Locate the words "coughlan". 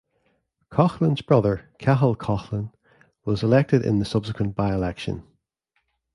2.15-2.73